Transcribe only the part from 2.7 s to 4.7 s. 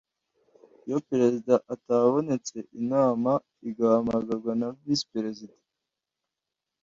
inama igahamagarwa na